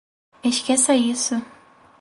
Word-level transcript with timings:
Esqueça 0.43 0.95
isso 0.97 1.35